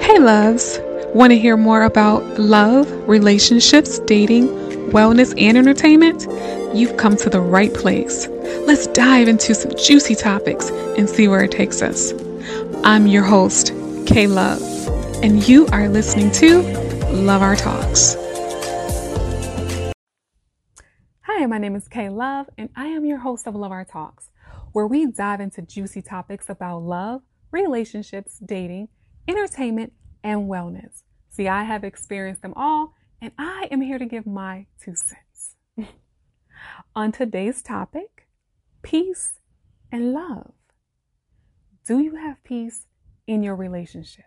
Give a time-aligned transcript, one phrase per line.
[0.00, 0.80] Hey, loves.
[1.14, 4.48] Want to hear more about love, relationships, dating,
[4.90, 6.26] wellness, and entertainment?
[6.76, 8.26] You've come to the right place.
[8.66, 12.12] Let's dive into some juicy topics and see where it takes us.
[12.82, 13.68] I'm your host,
[14.04, 14.60] Kay Love,
[15.22, 16.62] and you are listening to
[17.12, 18.16] Love Our Talks.
[21.22, 24.32] Hi, my name is Kay Love, and I am your host of Love Our Talks,
[24.72, 27.22] where we dive into juicy topics about love,
[27.54, 28.88] relationships, dating,
[29.28, 29.92] entertainment,
[30.22, 31.02] and wellness.
[31.30, 35.54] See, I have experienced them all, and I am here to give my two cents.
[36.96, 38.28] On today's topic,
[38.82, 39.34] peace
[39.92, 40.52] and love.
[41.86, 42.86] Do you have peace
[43.26, 44.24] in your relationship?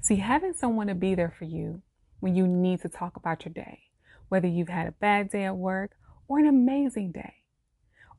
[0.00, 1.82] See, having someone to be there for you
[2.20, 3.80] when you need to talk about your day,
[4.28, 5.96] whether you've had a bad day at work
[6.28, 7.41] or an amazing day,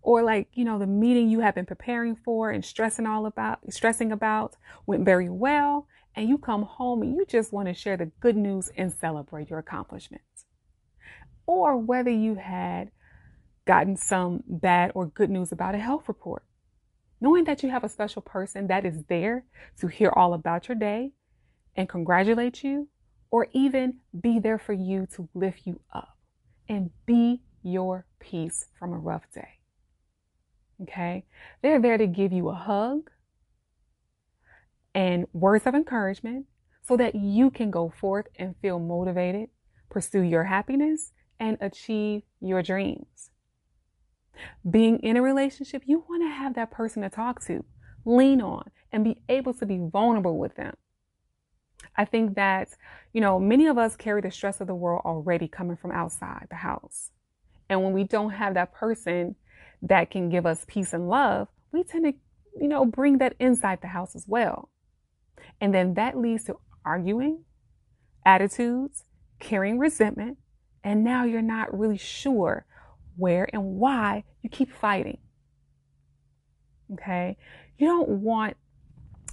[0.04, 3.60] or like, you know, the meeting you have been preparing for and stressing all about,
[3.70, 7.98] stressing about went very well, and you come home and you just want to share
[7.98, 10.46] the good news and celebrate your accomplishments.
[11.48, 12.92] Or whether you had
[13.66, 16.44] gotten some bad or good news about a health report.
[17.22, 19.46] Knowing that you have a special person that is there
[19.80, 21.14] to hear all about your day
[21.76, 22.90] and congratulate you,
[23.32, 26.18] or even be there for you to lift you up
[26.68, 29.60] and be your peace from a rough day.
[30.82, 31.26] Okay?
[31.62, 33.10] They're there to give you a hug
[34.96, 36.46] and words of encouragement
[36.82, 39.50] so that you can go forth and feel motivated,
[39.90, 43.30] pursue your happiness, and achieve your dreams.
[44.70, 47.64] Being in a relationship, you want to have that person to talk to,
[48.06, 50.76] lean on, and be able to be vulnerable with them.
[51.96, 52.70] I think that,
[53.14, 56.48] you know, many of us carry the stress of the world already coming from outside
[56.50, 57.12] the house.
[57.70, 59.36] And when we don't have that person
[59.84, 62.14] that can give us peace and love, we tend to,
[62.60, 64.70] you know, bring that inside the house as well.
[65.60, 67.44] And then that leads to arguing,
[68.26, 69.04] attitudes,
[69.40, 70.38] carrying resentment,
[70.84, 72.66] and now you're not really sure
[73.18, 75.18] where and why you keep fighting.
[76.94, 77.38] Okay?
[77.78, 78.56] You don't want,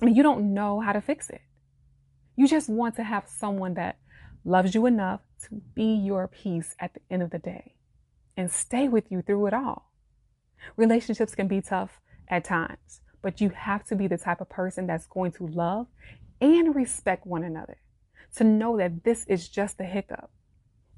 [0.00, 1.42] I mean, you don't know how to fix it.
[2.36, 3.98] You just want to have someone that
[4.44, 7.74] loves you enough to be your peace at the end of the day
[8.36, 9.89] and stay with you through it all.
[10.76, 14.86] Relationships can be tough at times, but you have to be the type of person
[14.86, 15.86] that's going to love
[16.40, 17.78] and respect one another
[18.36, 20.30] to know that this is just a hiccup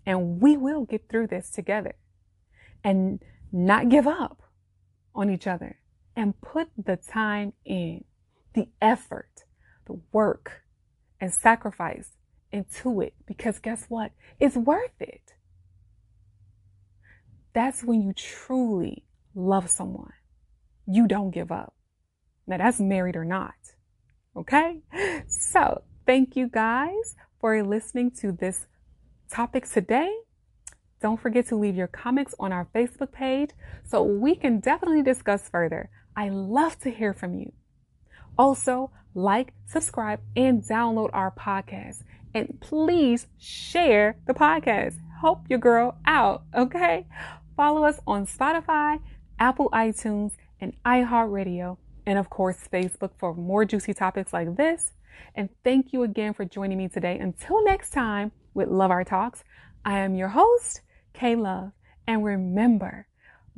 [0.04, 1.94] and we will get through this together
[2.84, 3.22] and
[3.52, 4.42] not give up
[5.14, 5.78] on each other
[6.16, 8.04] and put the time in,
[8.54, 9.44] the effort,
[9.86, 10.62] the work,
[11.20, 12.10] and sacrifice
[12.50, 14.12] into it because guess what?
[14.38, 15.34] It's worth it.
[17.54, 19.04] That's when you truly
[19.34, 20.12] love someone.
[20.87, 21.75] You don't give up.
[22.47, 23.54] Now that's married or not.
[24.37, 24.81] Okay.
[25.28, 28.66] So thank you guys for listening to this
[29.31, 30.12] topic today.
[31.00, 33.50] Don't forget to leave your comments on our Facebook page
[33.84, 35.91] so we can definitely discuss further.
[36.16, 37.53] I love to hear from you.
[38.38, 42.03] Also, like, subscribe, and download our podcast.
[42.34, 44.97] And please share the podcast.
[45.20, 47.06] Help your girl out, okay?
[47.56, 49.00] Follow us on Spotify,
[49.42, 51.76] Apple iTunes, and iHeartRadio,
[52.06, 54.92] and of course, Facebook for more juicy topics like this.
[55.34, 57.19] And thank you again for joining me today.
[57.19, 59.42] Until next time with Love Our Talks,
[59.84, 60.82] I am your host,
[61.12, 61.72] K Love.
[62.06, 63.08] And remember,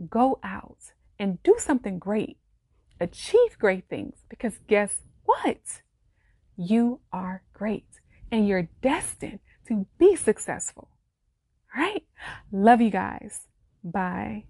[0.08, 0.78] go out
[1.18, 2.38] and do something great.
[2.98, 5.82] Achieve great things because guess what?
[6.56, 8.00] You are great
[8.32, 10.88] and you're destined to be successful.
[11.76, 12.04] All right?
[12.50, 13.40] Love you guys.
[13.84, 14.44] Bye.